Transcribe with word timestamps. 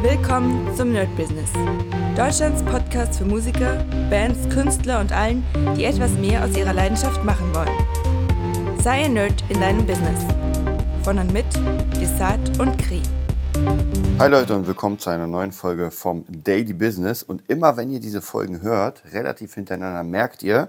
Willkommen 0.00 0.72
zum 0.76 0.92
Nerd 0.92 1.08
Business. 1.16 1.50
Deutschlands 2.16 2.62
Podcast 2.62 3.18
für 3.18 3.24
Musiker, 3.24 3.84
Bands, 4.08 4.48
Künstler 4.48 5.00
und 5.00 5.10
allen, 5.10 5.44
die 5.76 5.84
etwas 5.84 6.12
mehr 6.12 6.44
aus 6.44 6.56
ihrer 6.56 6.72
Leidenschaft 6.72 7.24
machen 7.24 7.52
wollen. 7.52 8.78
Sei 8.80 9.06
ein 9.06 9.14
Nerd 9.14 9.42
in 9.48 9.60
deinem 9.60 9.84
Business. 9.84 10.24
Von 11.02 11.18
und 11.18 11.32
mit 11.32 11.46
Desart 12.00 12.60
und 12.60 12.78
Kri. 12.78 13.02
Hi 14.20 14.30
Leute 14.30 14.54
und 14.54 14.68
willkommen 14.68 15.00
zu 15.00 15.10
einer 15.10 15.26
neuen 15.26 15.50
Folge 15.50 15.90
vom 15.90 16.24
Daily 16.28 16.74
Business. 16.74 17.24
Und 17.24 17.42
immer 17.50 17.76
wenn 17.76 17.90
ihr 17.90 17.98
diese 17.98 18.22
Folgen 18.22 18.62
hört, 18.62 19.02
relativ 19.12 19.54
hintereinander, 19.54 20.04
merkt 20.04 20.44
ihr, 20.44 20.68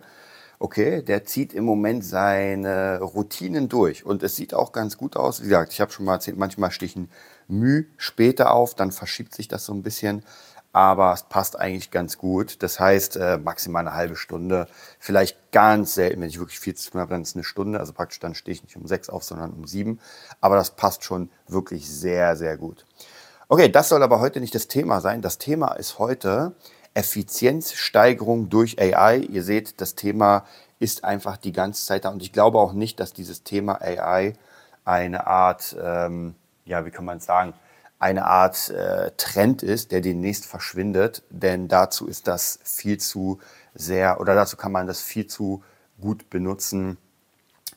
okay, 0.60 1.02
der 1.02 1.23
zieht 1.23 1.54
im 1.54 1.64
Moment 1.64 2.04
seine 2.04 3.00
Routinen 3.00 3.70
durch. 3.70 4.05
Und 4.05 4.21
es 4.23 4.36
sieht 4.36 4.54
auch 4.54 4.73
ganz 4.73 4.98
gut 4.98 5.16
aus. 5.16 5.39
Wie 5.41 5.46
gesagt, 5.46 5.71
ich 5.71 5.82
habe 5.82 5.91
schon 5.91 6.05
mal 6.05 6.16
erzählt, 6.16 6.38
manchmal 6.38 6.71
stichen 6.71 7.09
Mühe 7.48 7.86
später 7.98 8.52
auf, 8.52 8.76
dann 8.76 8.91
verschiebt 8.91 9.34
sich 9.34 9.48
das 9.48 9.66
so 9.66 9.73
ein 9.73 9.82
bisschen. 9.82 10.23
Aber 10.72 11.13
es 11.13 11.23
passt 11.23 11.58
eigentlich 11.58 11.90
ganz 11.90 12.20
gut. 12.20 12.62
Das 12.62 12.80
heißt, 12.80 13.16
äh, 13.16 13.38
maximal 13.38 13.88
eine 13.88 13.95
halbe 13.95 14.16
Stunde. 14.16 14.68
Vielleicht 14.99 15.52
ganz 15.52 15.95
selten, 15.95 16.22
wenn 16.22 16.30
ich 16.30 16.38
wirklich 16.38 16.60
viel 16.60 16.76
zu 16.76 16.91
tun 16.91 17.02
habe, 17.02 17.12
dann 17.12 17.23
ist 17.23 17.30
es 17.30 17.35
eine 17.35 17.44
Stunde. 17.44 17.80
Also 17.80 17.94
praktisch 17.94 18.20
dann 18.20 18.35
stehe 18.35 18.54
ich 18.54 18.63
nicht 18.63 18.76
um 18.76 18.85
sechs 18.85 19.10
auf, 19.10 19.23
sondern 19.23 19.52
um 19.52 19.66
sieben. 19.66 19.99
Aber 20.41 20.57
das 20.57 20.76
passt 20.76 21.04
schon 21.04 21.32
wirklich 21.48 21.90
sehr, 21.90 22.35
sehr 22.35 22.55
gut. 22.57 22.85
Okay, 23.48 23.70
das 23.70 23.90
soll 23.90 24.04
aber 24.04 24.20
heute 24.20 24.40
nicht 24.41 24.54
das 24.54 24.68
Thema 24.68 25.02
sein. 25.02 25.23
Das 25.23 25.40
Thema 25.40 25.73
ist 25.73 25.98
heute 25.98 26.54
Effizienzsteigerung 26.99 28.49
durch 28.49 28.77
AI. 28.77 29.20
Ihr 29.20 29.44
seht, 29.44 29.80
das 29.80 29.95
Thema 29.95 30.45
ist 30.80 31.05
einfach 31.05 31.38
die 31.38 31.53
ganze 31.53 31.85
Zeit 31.85 32.03
da. 32.03 32.09
Und 32.09 32.21
ich 32.21 32.34
glaube 32.34 32.59
auch 32.59 32.73
nicht, 32.73 32.99
dass 32.99 33.13
dieses 33.13 33.44
Thema 33.44 33.81
AI 33.81 34.34
eine 34.84 35.26
Art, 35.26 35.77
ähm, 35.81 36.35
ja, 36.66 36.85
wie 36.85 36.91
kann 36.91 37.05
man 37.05 37.21
sagen, 37.21 37.54
eine 37.99 38.26
Art 38.26 38.70
äh, 38.70 39.12
Trend 39.16 39.63
ist, 39.63 39.93
der 39.93 40.02
demnächst 40.02 40.45
verschwindet. 40.45 41.24
Denn 41.29 41.70
dazu 41.70 42.05
ist 42.05 42.27
das 42.27 42.59
viel 42.63 42.98
zu 42.98 43.40
sehr, 43.74 44.20
oder 44.20 44.35
dazu 44.35 44.57
kann 44.57 44.74
man 44.74 44.85
das 44.85 45.02
viel 45.02 45.26
zu 45.26 45.63
gut 46.02 46.29
benutzen 46.29 46.98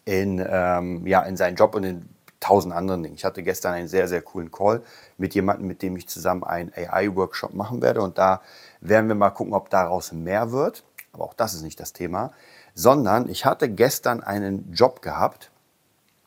in, 0.04 0.44
ähm, 0.44 1.06
ja, 1.06 1.22
in 1.22 1.36
seinen 1.36 1.54
Job 1.54 1.76
und 1.76 1.84
in 1.84 2.08
tausend 2.42 2.74
anderen 2.74 3.02
Dingen. 3.02 3.14
Ich 3.14 3.24
hatte 3.24 3.42
gestern 3.42 3.74
einen 3.74 3.88
sehr, 3.88 4.08
sehr 4.08 4.20
coolen 4.20 4.50
Call 4.50 4.82
mit 5.16 5.34
jemandem, 5.34 5.66
mit 5.66 5.80
dem 5.80 5.96
ich 5.96 6.08
zusammen 6.08 6.44
einen 6.44 6.72
AI-Workshop 6.74 7.54
machen 7.54 7.80
werde. 7.80 8.02
Und 8.02 8.18
da 8.18 8.42
werden 8.80 9.08
wir 9.08 9.14
mal 9.14 9.30
gucken, 9.30 9.54
ob 9.54 9.70
daraus 9.70 10.12
mehr 10.12 10.50
wird. 10.50 10.84
Aber 11.12 11.24
auch 11.24 11.34
das 11.34 11.54
ist 11.54 11.62
nicht 11.62 11.78
das 11.78 11.92
Thema. 11.92 12.32
Sondern 12.74 13.28
ich 13.28 13.44
hatte 13.44 13.68
gestern 13.68 14.22
einen 14.22 14.72
Job 14.72 15.02
gehabt. 15.02 15.50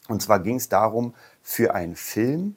Und 0.07 0.21
zwar 0.21 0.39
ging 0.39 0.55
es 0.55 0.69
darum, 0.69 1.13
für 1.41 1.73
einen 1.73 1.95
Film 1.95 2.55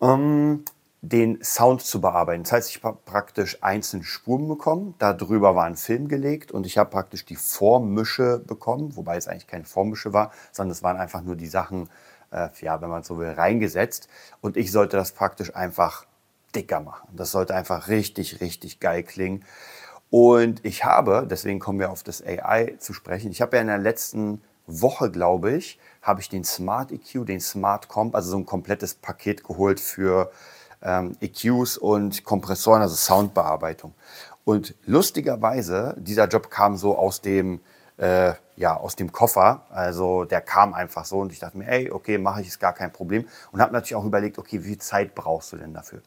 ähm, 0.00 0.64
den 1.00 1.42
Sound 1.42 1.82
zu 1.82 2.00
bearbeiten. 2.00 2.44
Das 2.44 2.52
heißt, 2.52 2.70
ich 2.70 2.82
habe 2.82 2.98
praktisch 3.04 3.62
einzelne 3.62 4.04
Spuren 4.04 4.48
bekommen, 4.48 4.94
darüber 4.98 5.54
war 5.54 5.64
ein 5.64 5.76
Film 5.76 6.08
gelegt 6.08 6.50
und 6.50 6.66
ich 6.66 6.78
habe 6.78 6.90
praktisch 6.90 7.26
die 7.26 7.36
Vormische 7.36 8.38
bekommen, 8.38 8.96
wobei 8.96 9.16
es 9.16 9.28
eigentlich 9.28 9.46
keine 9.46 9.64
Vormische 9.64 10.12
war, 10.12 10.30
sondern 10.52 10.72
es 10.72 10.82
waren 10.82 10.96
einfach 10.96 11.22
nur 11.22 11.36
die 11.36 11.46
Sachen, 11.46 11.90
äh, 12.30 12.48
ja, 12.60 12.80
wenn 12.80 12.90
man 12.90 13.02
so 13.02 13.18
will, 13.18 13.30
reingesetzt 13.30 14.08
und 14.40 14.56
ich 14.56 14.72
sollte 14.72 14.96
das 14.96 15.12
praktisch 15.12 15.54
einfach 15.54 16.06
dicker 16.54 16.80
machen. 16.80 17.08
Das 17.16 17.30
sollte 17.30 17.54
einfach 17.54 17.88
richtig, 17.88 18.40
richtig 18.40 18.80
geil 18.80 19.02
klingen. 19.02 19.44
Und 20.10 20.64
ich 20.64 20.84
habe, 20.84 21.26
deswegen 21.28 21.58
kommen 21.58 21.80
wir 21.80 21.90
auf 21.90 22.02
das 22.02 22.22
AI 22.24 22.76
zu 22.78 22.92
sprechen, 22.92 23.30
ich 23.30 23.42
habe 23.42 23.56
ja 23.56 23.62
in 23.62 23.68
der 23.68 23.78
letzten 23.78 24.40
Woche, 24.66 25.10
glaube 25.10 25.52
ich, 25.52 25.78
habe 26.02 26.20
ich 26.20 26.28
den 26.28 26.44
Smart 26.44 26.92
EQ, 26.92 27.26
den 27.26 27.40
Smart 27.40 27.88
Comp, 27.88 28.14
also 28.14 28.30
so 28.30 28.36
ein 28.38 28.46
komplettes 28.46 28.94
Paket 28.94 29.44
geholt 29.44 29.80
für 29.80 30.30
ähm, 30.82 31.16
EQs 31.20 31.76
und 31.78 32.24
Kompressoren, 32.24 32.82
also 32.82 32.94
Soundbearbeitung. 32.94 33.94
Und 34.44 34.74
lustigerweise, 34.84 35.94
dieser 35.98 36.28
Job 36.28 36.50
kam 36.50 36.76
so 36.76 36.96
aus 36.96 37.20
dem, 37.20 37.60
äh, 37.96 38.32
ja, 38.56 38.76
aus 38.76 38.96
dem 38.96 39.12
Koffer. 39.12 39.62
Also 39.70 40.24
der 40.24 40.40
kam 40.40 40.74
einfach 40.74 41.04
so 41.04 41.20
und 41.20 41.32
ich 41.32 41.38
dachte 41.38 41.58
mir, 41.58 41.68
ey, 41.68 41.90
okay, 41.90 42.18
mache 42.18 42.40
ich, 42.40 42.48
ist 42.48 42.60
gar 42.60 42.72
kein 42.72 42.92
Problem. 42.92 43.26
Und 43.52 43.60
habe 43.60 43.72
natürlich 43.72 43.94
auch 43.96 44.04
überlegt, 44.04 44.38
okay, 44.38 44.62
wie 44.62 44.68
viel 44.68 44.78
Zeit 44.78 45.14
brauchst 45.14 45.52
du 45.52 45.56
denn 45.56 45.74
dafür? 45.74 46.02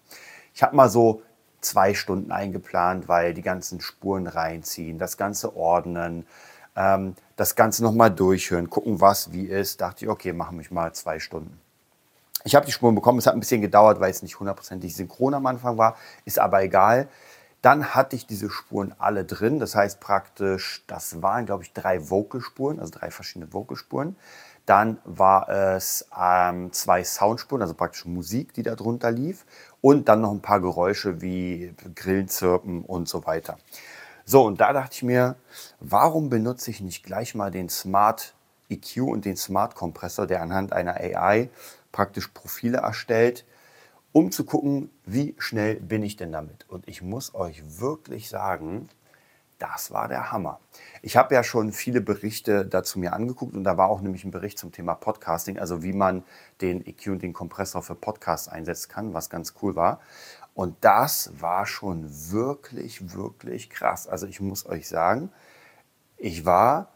Ich 0.53 0.64
habe 0.64 0.75
mal 0.75 0.90
so 0.90 1.22
zwei 1.62 1.94
Stunden 1.94 2.31
eingeplant, 2.31 3.08
weil 3.08 3.34
die 3.34 3.42
ganzen 3.42 3.81
Spuren 3.81 4.28
reinziehen, 4.28 5.00
das 5.00 5.18
Ganze 5.18 5.56
ordnen, 5.56 6.25
ähm, 6.75 7.16
das 7.36 7.56
Ganze 7.56 7.84
nochmal 7.84 8.12
durchhören, 8.12 8.69
gucken, 8.69 9.02
was 9.02 9.31
wie 9.34 9.46
ist. 9.46 9.81
Dachte 9.81 10.06
ich, 10.06 10.09
okay, 10.09 10.34
machen 10.34 10.59
wir 10.59 10.66
mal 10.72 10.94
zwei 10.94 11.19
Stunden. 11.19 11.59
Ich 12.44 12.56
habe 12.56 12.66
die 12.66 12.72
Spuren 12.72 12.96
bekommen, 12.96 13.19
es 13.19 13.28
hat 13.28 13.34
ein 13.34 13.40
bisschen 13.40 13.62
gedauert, 13.62 14.00
weil 14.00 14.12
es 14.12 14.22
nicht 14.22 14.40
hundertprozentig 14.40 14.96
synchron 14.96 15.34
am 15.34 15.46
Anfang 15.48 15.78
war, 15.78 15.98
ist 16.24 16.40
aber 16.40 16.64
egal. 16.64 17.09
Dann 17.62 17.95
hatte 17.95 18.16
ich 18.16 18.28
diese 18.28 18.50
Spuren 18.50 18.94
alle 19.00 19.25
drin, 19.25 19.59
das 19.59 19.75
heißt 19.75 20.00
praktisch, 20.00 20.84
das 20.88 21.22
waren, 21.22 21.45
glaube 21.45 21.63
ich, 21.63 21.73
drei 21.73 22.09
Vocalspuren, 22.09 22.79
also 22.79 22.91
drei 22.91 23.09
verschiedene 23.09 23.51
Vocalspuren. 23.51 24.16
Dann 24.68 25.00
war 25.06 25.50
es 25.50 26.07
ähm, 26.19 26.72
zwei 26.73 27.03
Soundspuren, 27.03 27.62
also 27.62 27.73
praktisch 27.73 28.06
Musik, 28.06 28.53
die 28.53 28.63
da 28.63 28.75
drunter 28.75 29.12
lief. 29.12 29.45
Und 29.81 30.09
dann 30.09 30.22
noch 30.22 30.31
ein 30.31 30.41
paar 30.41 30.59
Geräusche 30.59 31.22
wie 31.22 31.73
Grillenzirpen 31.95 32.84
und 32.84 33.07
so 33.07 33.25
weiter. 33.25 33.57
So, 34.25 34.44
und 34.44 34.59
da 34.59 34.74
dachte 34.74 34.94
ich 34.94 35.03
mir, 35.03 35.38
warum 35.79 36.29
benutze 36.29 36.69
ich 36.69 36.81
nicht 36.81 37.03
gleich 37.03 37.34
mal 37.34 37.50
den 37.50 37.69
Smart 37.69 38.34
EQ 38.69 39.03
und 39.03 39.24
den 39.24 39.38
Smart 39.38 39.74
Kompressor, 39.74 40.28
der 40.28 40.41
anhand 40.41 40.74
einer 40.74 40.95
AI 40.95 41.50
praktisch 41.94 42.28
Profile 42.28 42.79
erstellt, 42.79 43.45
um 44.12 44.31
zu 44.31 44.45
gucken, 44.45 44.90
wie 45.06 45.35
schnell 45.38 45.75
bin 45.75 46.03
ich 46.03 46.16
denn 46.16 46.31
damit. 46.31 46.68
Und 46.69 46.88
ich 46.88 47.01
muss 47.01 47.35
euch 47.35 47.79
wirklich 47.79 48.29
sagen, 48.29 48.90
das 49.59 49.91
war 49.91 50.07
der 50.07 50.31
Hammer. 50.31 50.59
Ich 51.01 51.18
habe 51.18 51.34
ja 51.34 51.44
schon 51.44 51.72
viele 51.72 52.01
Berichte 52.01 52.66
dazu 52.66 53.00
mir 53.00 53.13
angeguckt 53.13 53.56
und 53.56 53.63
da 53.63 53.78
war 53.78 53.90
auch 53.90 54.01
nämlich 54.01 54.23
ein 54.23 54.31
Bericht 54.31 54.59
zum 54.59 54.72
Thema 54.72 54.94
Podcasting, 54.94 55.57
also 55.57 55.81
wie 55.81 55.94
man 55.94 56.23
den 56.62 56.85
EQ 56.85 57.07
und 57.07 57.23
den 57.23 57.34
Kompressor 57.34 57.81
für 57.81 57.95
Podcasts 57.95 58.47
einsetzen 58.47 58.90
kann, 58.90 59.13
was 59.13 59.29
ganz 59.29 59.56
cool 59.62 59.75
war. 59.75 60.00
Und 60.53 60.75
das 60.81 61.31
war 61.39 61.66
schon 61.66 62.07
wirklich, 62.31 63.13
wirklich 63.13 63.69
krass. 63.69 64.07
Also 64.07 64.28
ich 64.28 64.39
muss 64.39 64.66
euch 64.66 64.88
sagen, 64.88 65.31
ich 66.18 66.45
war 66.45 66.89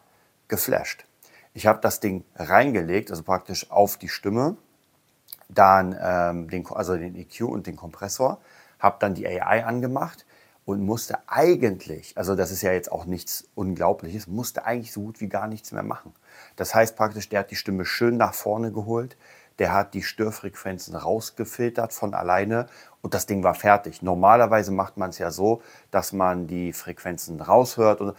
geflasht. 0.47 1.05
Ich 1.53 1.67
habe 1.67 1.79
das 1.81 1.99
Ding 1.99 2.23
reingelegt, 2.35 3.11
also 3.11 3.23
praktisch 3.23 3.69
auf 3.71 3.97
die 3.97 4.09
Stimme, 4.09 4.57
dann 5.53 5.95
ähm, 6.01 6.49
den, 6.49 6.65
also 6.67 6.95
den 6.95 7.15
EQ 7.15 7.41
und 7.41 7.67
den 7.67 7.75
Kompressor, 7.75 8.39
habe 8.79 8.97
dann 8.99 9.13
die 9.13 9.27
AI 9.27 9.65
angemacht 9.65 10.25
und 10.65 10.81
musste 10.81 11.17
eigentlich, 11.27 12.17
also 12.17 12.35
das 12.35 12.51
ist 12.51 12.61
ja 12.61 12.71
jetzt 12.71 12.91
auch 12.91 13.05
nichts 13.05 13.49
Unglaubliches, 13.55 14.27
musste 14.27 14.65
eigentlich 14.65 14.91
so 14.91 15.01
gut 15.01 15.21
wie 15.21 15.27
gar 15.27 15.47
nichts 15.47 15.71
mehr 15.71 15.83
machen. 15.83 16.13
Das 16.55 16.73
heißt 16.75 16.95
praktisch, 16.95 17.29
der 17.29 17.41
hat 17.41 17.51
die 17.51 17.55
Stimme 17.55 17.85
schön 17.85 18.17
nach 18.17 18.33
vorne 18.33 18.71
geholt, 18.71 19.17
der 19.59 19.73
hat 19.73 19.93
die 19.93 20.03
Störfrequenzen 20.03 20.95
rausgefiltert 20.95 21.93
von 21.93 22.13
alleine 22.13 22.67
und 23.01 23.13
das 23.13 23.25
Ding 23.25 23.43
war 23.43 23.53
fertig. 23.53 24.01
Normalerweise 24.01 24.71
macht 24.71 24.97
man 24.97 25.09
es 25.09 25.17
ja 25.17 25.31
so, 25.31 25.61
dass 25.91 26.13
man 26.13 26.47
die 26.47 26.73
Frequenzen 26.73 27.41
raushört. 27.41 28.01
Und 28.01 28.15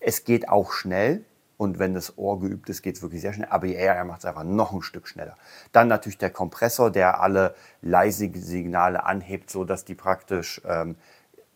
es 0.00 0.24
geht 0.24 0.48
auch 0.48 0.72
schnell, 0.72 1.24
und 1.58 1.78
wenn 1.78 1.92
das 1.92 2.16
Ohr 2.16 2.40
geübt 2.40 2.70
ist, 2.70 2.80
geht 2.80 2.96
es 2.96 3.02
wirklich 3.02 3.20
sehr 3.20 3.34
schnell. 3.34 3.48
Aber 3.50 3.66
er 3.66 4.02
macht 4.04 4.20
es 4.20 4.24
einfach 4.24 4.44
noch 4.44 4.72
ein 4.72 4.80
Stück 4.80 5.06
schneller. 5.08 5.36
Dann 5.72 5.88
natürlich 5.88 6.16
der 6.16 6.30
Kompressor, 6.30 6.90
der 6.90 7.20
alle 7.20 7.54
leise 7.82 8.30
Signale 8.32 9.04
anhebt, 9.04 9.50
sodass 9.50 9.84
die 9.84 9.94
praktisch 9.94 10.62
ähm, 10.64 10.96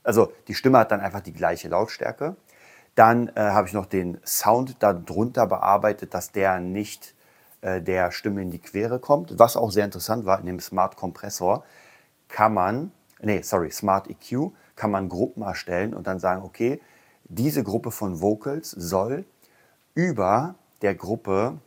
also 0.03 0.33
die 0.49 0.55
Stimme 0.55 0.79
hat 0.79 0.91
dann 0.91 1.01
einfach 1.01 1.21
die 1.21 1.33
gleiche 1.33 1.69
Lautstärke. 1.69 2.37
Dann 2.95 3.29
äh, 3.29 3.41
habe 3.41 3.67
ich 3.69 3.73
noch 3.73 3.87
den 3.87 4.21
Sound 4.25 4.77
darunter 4.81 5.47
bearbeitet, 5.47 6.15
dass 6.15 6.33
der 6.33 6.61
nicht 6.61 7.15
äh, 7.63 7.81
der 7.81 8.11
Stimme 8.11 8.43
in 8.43 8.51
die 8.51 8.59
Quere 8.59 8.99
kommt. 8.99 9.39
Was 9.39 9.57
auch 9.57 9.71
sehr 9.71 9.85
interessant 9.85 10.27
war, 10.27 10.41
in 10.41 10.47
dem 10.47 10.61
Smart 10.61 10.97
Kompressor 10.97 11.65
kann 12.29 12.55
man, 12.55 12.93
nee, 13.21 13.41
sorry, 13.43 13.71
Smart 13.71 14.09
EQ, 14.11 14.53
kann 14.77 14.91
man 14.91 15.09
Gruppen 15.09 15.43
erstellen 15.43 15.95
und 15.95 16.07
dann 16.07 16.19
sagen, 16.19 16.43
okay, 16.43 16.81
diese 17.25 17.63
Gruppe 17.63 17.91
von 17.91 18.21
Vocals 18.21 18.71
soll 18.71 19.25
über 19.95 20.55
der 20.81 20.95
Gruppe 20.95 21.59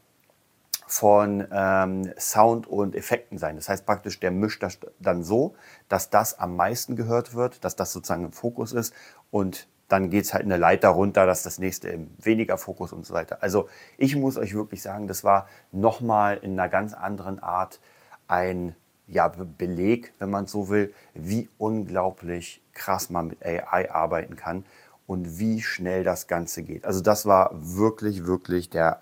von 0.88 1.48
ähm, 1.52 2.12
Sound 2.18 2.68
und 2.68 2.96
Effekten 2.96 3.38
sein. 3.38 3.56
Das 3.56 3.70
heißt 3.70 3.86
praktisch, 3.86 4.20
der 4.20 4.32
mischt 4.32 4.62
das 4.62 4.80
dann 5.00 5.24
so, 5.24 5.56
dass 5.90 6.10
das 6.10 6.38
am 6.38 6.56
meisten 6.56 6.96
gehört 6.96 7.34
wird, 7.34 7.64
dass 7.64 7.76
das 7.76 7.92
sozusagen 7.92 8.26
im 8.26 8.32
Fokus 8.32 8.72
ist 8.72 8.94
und 9.32 9.68
dann 9.88 10.10
geht 10.10 10.26
es 10.26 10.34
halt 10.34 10.44
eine 10.44 10.58
Leiter 10.58 10.90
runter, 10.90 11.26
dass 11.26 11.44
das 11.44 11.60
nächste 11.60 11.90
im 11.90 12.10
weniger 12.20 12.58
Fokus 12.58 12.92
und 12.92 13.06
so 13.06 13.14
weiter. 13.14 13.42
Also 13.42 13.70
ich 13.98 14.16
muss 14.16 14.38
euch 14.38 14.56
wirklich 14.56 14.82
sagen, 14.82 15.08
das 15.08 15.24
war 15.24 15.48
nochmal 15.72 16.38
in 16.38 16.60
einer 16.60 16.70
ganz 16.70 16.94
anderen 16.94 17.40
Art 17.40 17.80
ein 18.28 18.76
ja, 19.08 19.28
Beleg, 19.28 20.14
wenn 20.18 20.32
man 20.32 20.48
so 20.48 20.70
will, 20.70 20.94
wie 21.14 21.50
unglaublich 21.60 22.64
krass 22.74 23.12
man 23.12 23.28
mit 23.28 23.46
AI 23.46 23.92
arbeiten 23.92 24.36
kann 24.36 24.66
und 25.08 25.40
wie 25.40 25.62
schnell 25.62 26.04
das 26.04 26.28
Ganze 26.28 26.64
geht. 26.64 26.86
Also 26.86 27.02
das 27.02 27.26
war 27.26 27.52
wirklich, 27.54 28.26
wirklich 28.26 28.70
der 28.70 29.02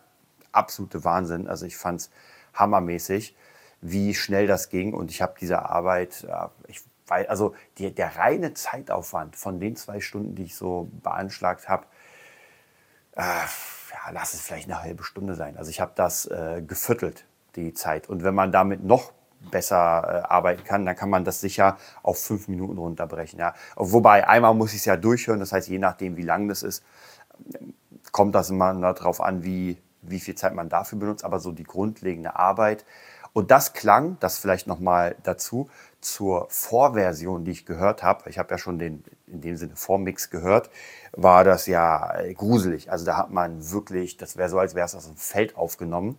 absolute 0.52 1.04
Wahnsinn. 1.04 1.48
Also 1.48 1.66
ich 1.66 1.78
fand 1.78 2.02
es 2.02 2.10
hammermäßig, 2.54 3.36
wie 3.82 4.14
schnell 4.14 4.48
das 4.48 4.70
ging. 4.70 4.94
Und 4.94 5.12
ich 5.12 5.22
habe 5.22 5.36
diese 5.40 5.64
Arbeit, 5.70 6.28
ich 6.68 6.82
also 7.10 7.54
die, 7.78 7.94
der 7.94 8.16
reine 8.18 8.54
Zeitaufwand 8.54 9.36
von 9.36 9.60
den 9.60 9.76
zwei 9.76 10.00
Stunden, 10.00 10.36
die 10.36 10.44
ich 10.44 10.56
so 10.56 10.90
beanschlagt 11.04 11.70
habe, 11.70 11.86
äh, 13.16 13.22
ja, 13.22 14.12
lass 14.12 14.34
es 14.34 14.42
vielleicht 14.42 14.70
eine 14.70 14.82
halbe 14.82 15.04
Stunde 15.04 15.36
sein. 15.36 15.58
Also 15.58 15.70
ich 15.70 15.80
habe 15.82 15.92
das 15.96 16.26
äh, 16.26 16.64
geviertelt, 16.66 17.26
die 17.56 17.74
Zeit. 17.74 18.10
Und 18.10 18.24
wenn 18.24 18.34
man 18.34 18.52
damit 18.52 18.84
noch 18.84 19.14
besser 19.52 20.24
äh, 20.28 20.34
arbeiten 20.34 20.64
kann, 20.64 20.86
dann 20.86 20.96
kann 20.96 21.10
man 21.10 21.26
das 21.26 21.42
sicher 21.42 21.78
auf 22.02 22.20
fünf 22.20 22.48
Minuten 22.48 22.78
runterbrechen. 22.78 23.40
Ja. 23.40 23.54
Wobei, 23.76 24.28
einmal 24.28 24.54
muss 24.54 24.72
ich 24.74 24.80
es 24.80 24.86
ja 24.86 24.98
durchhören, 24.98 25.40
das 25.40 25.52
heißt, 25.52 25.68
je 25.68 25.80
nachdem, 25.80 26.18
wie 26.18 26.24
lang 26.24 26.48
das 26.48 26.64
ist, 26.64 26.84
kommt 28.12 28.36
das 28.36 28.50
immer 28.50 28.74
darauf 28.94 29.22
an, 29.22 29.44
wie, 29.44 29.78
wie 30.02 30.20
viel 30.20 30.36
Zeit 30.36 30.54
man 30.54 30.70
dafür 30.70 31.00
benutzt, 31.00 31.24
aber 31.26 31.40
so 31.40 31.52
die 31.52 31.64
grundlegende 31.64 32.36
Arbeit. 32.36 32.86
Und 33.34 33.50
das 33.50 33.74
klang, 33.74 34.18
das 34.20 34.38
vielleicht 34.38 34.68
nochmal 34.68 35.16
dazu, 35.24 35.70
zur 36.02 36.48
Vorversion, 36.50 37.46
die 37.46 37.52
ich 37.52 37.66
gehört 37.66 38.04
habe. 38.04 38.30
Ich 38.30 38.38
habe 38.38 38.52
ja 38.52 38.58
schon 38.58 38.78
den, 38.78 39.04
in 39.26 39.42
dem 39.42 39.58
Sinne 39.58 39.76
Vormix 39.76 40.30
gehört, 40.30 40.70
war 41.14 41.44
das 41.44 41.66
ja 41.66 42.14
äh, 42.20 42.34
gruselig. 42.34 42.92
Also 42.92 43.06
da 43.06 43.18
hat 43.18 43.32
man 43.32 43.72
wirklich, 43.72 44.18
das 44.18 44.38
wäre 44.38 44.50
so, 44.50 44.60
als 44.60 44.76
wäre 44.76 44.86
es 44.86 44.94
aus 44.94 45.08
dem 45.08 45.18
Feld 45.18 45.58
aufgenommen. 45.58 46.18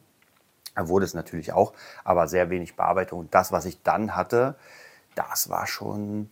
Wurde 0.77 1.05
es 1.05 1.15
natürlich 1.15 1.53
auch, 1.53 1.73
aber 2.03 2.29
sehr 2.29 2.51
wenig 2.51 2.77
Bearbeitung. 2.77 3.21
Und 3.21 3.35
das, 3.35 3.53
was 3.53 3.65
ich 3.65 3.83
dann 3.83 4.17
hatte, 4.17 4.57
das 5.15 5.49
war 5.49 5.67
schon 5.67 6.31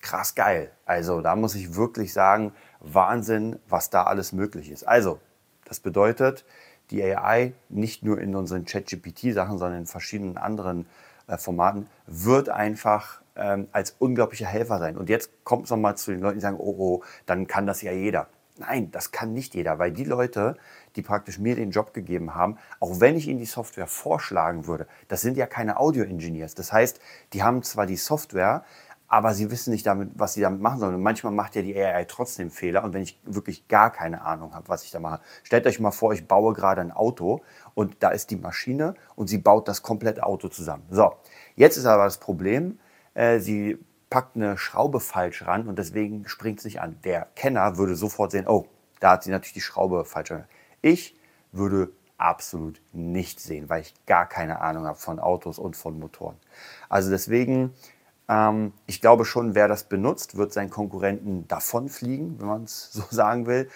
krass 0.00 0.34
geil. 0.34 0.70
Also 0.84 1.20
da 1.20 1.36
muss 1.36 1.54
ich 1.54 1.74
wirklich 1.74 2.12
sagen, 2.12 2.52
Wahnsinn, 2.80 3.58
was 3.68 3.90
da 3.90 4.04
alles 4.04 4.32
möglich 4.32 4.70
ist. 4.70 4.84
Also, 4.84 5.20
das 5.64 5.80
bedeutet, 5.80 6.44
die 6.90 7.02
AI 7.02 7.52
nicht 7.68 8.02
nur 8.02 8.20
in 8.20 8.34
unseren 8.34 8.64
ChatGPT-Sachen, 8.64 9.58
sondern 9.58 9.80
in 9.80 9.86
verschiedenen 9.86 10.38
anderen 10.38 10.86
äh, 11.26 11.36
Formaten 11.36 11.88
wird 12.06 12.48
einfach 12.48 13.20
ähm, 13.36 13.68
als 13.72 13.94
unglaublicher 13.98 14.46
Helfer 14.46 14.78
sein. 14.78 14.96
Und 14.96 15.08
jetzt 15.08 15.30
kommt 15.44 15.64
es 15.64 15.70
nochmal 15.70 15.96
zu 15.96 16.10
den 16.10 16.20
Leuten, 16.20 16.36
die 16.36 16.40
sagen, 16.40 16.58
oh, 16.58 16.74
oh, 16.78 17.02
dann 17.26 17.46
kann 17.46 17.66
das 17.66 17.82
ja 17.82 17.92
jeder. 17.92 18.28
Nein, 18.58 18.90
das 18.90 19.12
kann 19.12 19.32
nicht 19.32 19.54
jeder, 19.54 19.78
weil 19.78 19.92
die 19.92 20.04
Leute, 20.04 20.56
die 20.96 21.02
praktisch 21.02 21.38
mir 21.38 21.54
den 21.54 21.70
Job 21.70 21.94
gegeben 21.94 22.34
haben, 22.34 22.58
auch 22.80 23.00
wenn 23.00 23.16
ich 23.16 23.28
ihnen 23.28 23.38
die 23.38 23.46
Software 23.46 23.86
vorschlagen 23.86 24.66
würde, 24.66 24.86
das 25.06 25.20
sind 25.20 25.36
ja 25.36 25.46
keine 25.46 25.78
Audio-Engineers. 25.78 26.54
Das 26.54 26.72
heißt, 26.72 27.00
die 27.32 27.42
haben 27.42 27.62
zwar 27.62 27.86
die 27.86 27.96
Software, 27.96 28.64
aber 29.08 29.32
sie 29.32 29.50
wissen 29.50 29.70
nicht 29.70 29.86
damit, 29.86 30.10
was 30.14 30.34
sie 30.34 30.42
damit 30.42 30.60
machen 30.60 30.80
sollen. 30.80 30.94
Und 30.94 31.02
manchmal 31.02 31.32
macht 31.32 31.56
ja 31.56 31.62
die 31.62 31.74
AI 31.74 32.04
trotzdem 32.04 32.50
Fehler. 32.50 32.84
Und 32.84 32.92
wenn 32.92 33.02
ich 33.02 33.18
wirklich 33.24 33.66
gar 33.66 33.90
keine 33.90 34.22
Ahnung 34.22 34.54
habe, 34.54 34.68
was 34.68 34.84
ich 34.84 34.90
da 34.90 35.00
mache, 35.00 35.20
stellt 35.44 35.66
euch 35.66 35.80
mal 35.80 35.92
vor, 35.92 36.12
ich 36.12 36.28
baue 36.28 36.52
gerade 36.52 36.82
ein 36.82 36.92
Auto 36.92 37.40
und 37.74 37.96
da 38.00 38.10
ist 38.10 38.30
die 38.30 38.36
Maschine 38.36 38.94
und 39.16 39.28
sie 39.28 39.38
baut 39.38 39.66
das 39.66 39.82
komplette 39.82 40.24
Auto 40.24 40.48
zusammen. 40.48 40.84
So, 40.90 41.14
jetzt 41.56 41.78
ist 41.78 41.86
aber 41.86 42.04
das 42.04 42.18
Problem, 42.18 42.78
äh, 43.14 43.38
sie 43.38 43.78
packt 44.10 44.36
eine 44.36 44.56
Schraube 44.56 45.00
falsch 45.00 45.46
ran 45.46 45.68
und 45.68 45.78
deswegen 45.78 46.26
springt 46.28 46.60
es 46.60 46.64
nicht 46.64 46.80
an. 46.80 46.98
Der 47.04 47.28
Kenner 47.34 47.76
würde 47.76 47.96
sofort 47.96 48.32
sehen, 48.32 48.46
oh, 48.46 48.66
da 49.00 49.12
hat 49.12 49.24
sie 49.24 49.30
natürlich 49.30 49.54
die 49.54 49.60
Schraube 49.60 50.04
falsch 50.04 50.30
ran. 50.30 50.44
Ich 50.82 51.16
würde 51.52 51.90
absolut 52.16 52.80
nicht 52.92 53.40
sehen, 53.40 53.68
weil 53.68 53.82
ich 53.82 53.94
gar 54.06 54.26
keine 54.26 54.60
Ahnung 54.60 54.86
habe 54.86 54.98
von 54.98 55.20
Autos 55.20 55.58
und 55.58 55.76
von 55.76 55.98
Motoren. 55.98 56.36
Also 56.88 57.10
deswegen 57.10 57.74
ähm, 58.28 58.72
ich 58.86 59.00
glaube 59.00 59.24
schon, 59.24 59.54
wer 59.54 59.68
das 59.68 59.84
benutzt, 59.84 60.36
wird 60.36 60.52
seinen 60.52 60.70
Konkurrenten 60.70 61.48
davonfliegen, 61.48 62.38
wenn 62.38 62.46
man 62.46 62.64
es 62.64 62.92
so 62.92 63.02
sagen 63.10 63.46
will, 63.46 63.68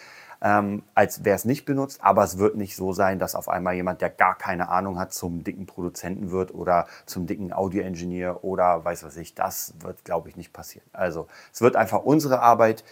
ähm, 0.42 0.82
als 0.94 1.24
wer 1.24 1.36
es 1.36 1.44
nicht 1.44 1.64
benutzt. 1.64 2.00
Aber 2.02 2.24
es 2.24 2.36
wird 2.38 2.56
nicht 2.56 2.76
so 2.76 2.92
sein, 2.92 3.18
dass 3.18 3.34
auf 3.34 3.48
einmal 3.48 3.74
jemand, 3.74 4.00
der 4.00 4.10
gar 4.10 4.36
keine 4.36 4.68
Ahnung 4.68 4.98
hat, 4.98 5.12
zum 5.12 5.44
dicken 5.44 5.66
Produzenten 5.66 6.30
wird 6.32 6.52
oder 6.52 6.86
zum 7.06 7.26
dicken 7.26 7.52
Audio-Engineer 7.52 8.44
oder 8.44 8.84
weiß 8.84 9.04
was 9.04 9.16
ich. 9.16 9.34
Das 9.34 9.74
wird, 9.80 10.04
glaube 10.04 10.28
ich, 10.28 10.36
nicht 10.36 10.52
passieren. 10.52 10.86
Also 10.92 11.28
es 11.52 11.60
wird 11.60 11.76
einfach 11.76 12.02
unsere 12.02 12.40
Arbeit 12.40 12.84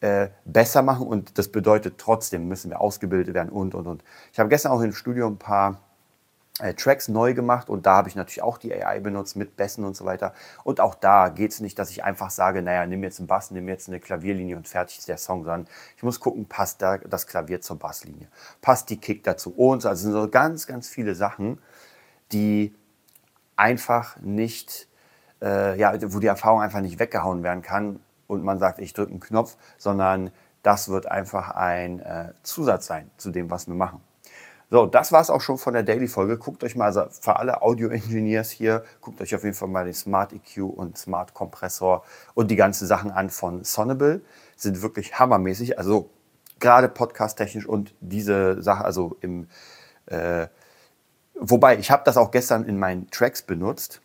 äh, 0.00 0.28
besser 0.44 0.82
machen 0.82 1.06
und 1.06 1.38
das 1.38 1.48
bedeutet 1.48 1.96
trotzdem 1.98 2.48
müssen 2.48 2.70
wir 2.70 2.80
ausgebildet 2.80 3.34
werden 3.34 3.50
und 3.50 3.74
und 3.74 3.86
und. 3.86 4.04
Ich 4.32 4.38
habe 4.38 4.48
gestern 4.48 4.72
auch 4.72 4.80
im 4.80 4.92
Studio 4.92 5.26
ein 5.26 5.38
paar 5.38 5.80
äh, 6.60 6.74
Tracks 6.74 7.08
neu 7.08 7.34
gemacht 7.34 7.68
und 7.68 7.86
da 7.86 7.96
habe 7.96 8.08
ich 8.08 8.16
natürlich 8.16 8.42
auch 8.42 8.58
die 8.58 8.72
AI 8.74 9.00
benutzt 9.00 9.36
mit 9.36 9.56
Bässen 9.56 9.84
und 9.84 9.96
so 9.96 10.04
weiter. 10.04 10.32
Und 10.64 10.80
auch 10.80 10.94
da 10.94 11.28
geht 11.28 11.52
es 11.52 11.60
nicht, 11.60 11.78
dass 11.78 11.90
ich 11.90 12.04
einfach 12.04 12.30
sage, 12.30 12.62
naja, 12.62 12.86
nimm 12.86 13.02
jetzt 13.02 13.18
einen 13.18 13.26
Bass, 13.26 13.50
nimm 13.50 13.68
jetzt 13.68 13.88
eine 13.88 14.00
Klavierlinie 14.00 14.56
und 14.56 14.68
fertig 14.68 14.98
ist 14.98 15.08
der 15.08 15.18
Song, 15.18 15.44
sondern 15.44 15.66
ich 15.96 16.02
muss 16.02 16.20
gucken, 16.20 16.46
passt 16.46 16.82
da 16.82 16.98
das 16.98 17.26
Klavier 17.26 17.60
zur 17.60 17.78
Basslinie, 17.78 18.28
passt 18.60 18.90
die 18.90 18.98
Kick 18.98 19.24
dazu 19.24 19.52
und 19.56 19.82
so. 19.82 19.88
Also 19.88 20.04
sind 20.04 20.12
so 20.12 20.28
ganz, 20.28 20.66
ganz 20.66 20.88
viele 20.88 21.14
Sachen, 21.14 21.58
die 22.32 22.74
einfach 23.56 24.18
nicht, 24.20 24.88
äh, 25.42 25.78
ja, 25.78 25.94
wo 26.12 26.18
die 26.18 26.26
Erfahrung 26.26 26.60
einfach 26.60 26.80
nicht 26.80 26.98
weggehauen 26.98 27.42
werden 27.42 27.62
kann 27.62 28.00
und 28.26 28.44
man 28.44 28.58
sagt, 28.58 28.78
ich 28.78 28.92
drücke 28.92 29.10
einen 29.10 29.20
Knopf, 29.20 29.56
sondern 29.78 30.30
das 30.62 30.88
wird 30.88 31.06
einfach 31.06 31.50
ein 31.50 32.00
äh, 32.00 32.32
Zusatz 32.42 32.86
sein 32.86 33.10
zu 33.16 33.30
dem, 33.30 33.50
was 33.50 33.66
wir 33.66 33.74
machen. 33.74 34.02
So, 34.72 34.86
das 34.86 35.10
war 35.10 35.20
es 35.20 35.30
auch 35.30 35.40
schon 35.40 35.58
von 35.58 35.74
der 35.74 35.82
Daily-Folge. 35.82 36.38
Guckt 36.38 36.62
euch 36.62 36.76
mal, 36.76 36.92
für 37.10 37.36
alle 37.36 37.60
Audio-Engineers 37.60 38.50
hier, 38.50 38.84
guckt 39.00 39.20
euch 39.20 39.34
auf 39.34 39.42
jeden 39.42 39.56
Fall 39.56 39.66
mal 39.66 39.84
den 39.84 39.94
Smart 39.94 40.32
EQ 40.32 40.58
und 40.62 40.96
Smart 40.96 41.34
Kompressor 41.34 42.04
und 42.34 42.52
die 42.52 42.56
ganzen 42.56 42.86
Sachen 42.86 43.10
an 43.10 43.30
von 43.30 43.64
Sonnable. 43.64 44.20
Sind 44.56 44.80
wirklich 44.80 45.18
hammermäßig. 45.18 45.76
Also 45.76 46.10
gerade 46.60 46.88
podcast-technisch 46.88 47.66
und 47.66 47.94
diese 48.00 48.62
Sache, 48.62 48.84
also 48.84 49.16
im, 49.20 49.48
äh, 50.06 50.46
wobei, 51.34 51.76
ich 51.78 51.90
habe 51.90 52.04
das 52.04 52.16
auch 52.16 52.30
gestern 52.30 52.64
in 52.64 52.78
meinen 52.78 53.10
Tracks 53.10 53.42
benutzt. 53.42 54.00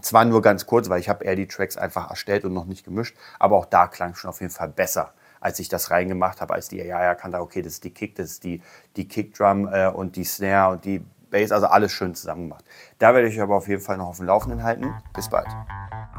Zwar 0.00 0.24
nur 0.24 0.40
ganz 0.40 0.64
kurz, 0.64 0.88
weil 0.88 1.00
ich 1.00 1.10
habe 1.10 1.24
eher 1.24 1.36
die 1.36 1.46
Tracks 1.46 1.76
einfach 1.76 2.08
erstellt 2.08 2.46
und 2.46 2.54
noch 2.54 2.64
nicht 2.64 2.86
gemischt, 2.86 3.16
aber 3.38 3.56
auch 3.56 3.66
da 3.66 3.86
klang 3.86 4.14
schon 4.14 4.30
auf 4.30 4.40
jeden 4.40 4.52
Fall 4.52 4.70
besser 4.70 5.12
als 5.44 5.58
ich 5.58 5.68
das 5.68 5.90
reingemacht 5.90 6.40
habe, 6.40 6.54
als 6.54 6.68
die 6.68 6.80
AI 6.80 7.04
erkannt 7.04 7.34
hat, 7.34 7.42
okay, 7.42 7.60
das 7.60 7.74
ist 7.74 7.84
die 7.84 7.90
Kick, 7.90 8.16
das 8.16 8.30
ist 8.30 8.44
die, 8.44 8.62
die 8.96 9.06
Kickdrum 9.06 9.68
äh, 9.70 9.88
und 9.88 10.16
die 10.16 10.24
Snare 10.24 10.72
und 10.72 10.84
die 10.86 11.04
Bass, 11.30 11.52
also 11.52 11.66
alles 11.66 11.92
schön 11.92 12.14
zusammen 12.14 12.48
gemacht. 12.48 12.64
Da 12.98 13.14
werde 13.14 13.28
ich 13.28 13.38
aber 13.38 13.56
auf 13.56 13.68
jeden 13.68 13.82
Fall 13.82 13.98
noch 13.98 14.06
auf 14.06 14.16
dem 14.16 14.26
Laufenden 14.26 14.62
halten. 14.62 14.94
Bis 15.12 15.28
bald. 15.28 15.48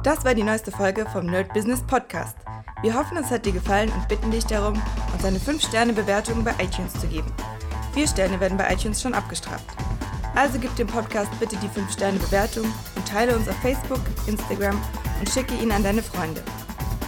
Das 0.03 0.23
war 0.23 0.35
die 0.35 0.43
neueste 0.43 0.71
Folge 0.71 1.07
vom 1.07 1.25
Nerd 1.25 1.51
Business 1.53 1.81
Podcast. 1.81 2.37
Wir 2.83 2.93
hoffen, 2.93 3.17
es 3.17 3.31
hat 3.31 3.47
dir 3.47 3.53
gefallen 3.53 3.91
und 3.91 4.07
bitten 4.07 4.29
dich 4.29 4.45
darum, 4.45 4.79
uns 5.11 5.25
eine 5.25 5.39
5-Sterne-Bewertung 5.39 6.43
bei 6.43 6.51
iTunes 6.63 6.93
zu 6.93 7.07
geben. 7.07 7.33
Vier 7.95 8.07
Sterne 8.07 8.39
werden 8.39 8.59
bei 8.59 8.71
iTunes 8.71 9.01
schon 9.01 9.15
abgestraft. 9.15 9.65
Also 10.35 10.59
gib 10.59 10.75
dem 10.75 10.87
Podcast 10.87 11.31
bitte 11.39 11.55
die 11.55 11.69
5-Sterne-Bewertung 11.69 12.65
und 12.95 13.07
teile 13.07 13.35
uns 13.35 13.49
auf 13.49 13.55
Facebook, 13.61 14.01
Instagram 14.27 14.79
und 15.19 15.29
schicke 15.29 15.55
ihn 15.55 15.71
an 15.71 15.81
deine 15.81 16.03
Freunde. 16.03 16.43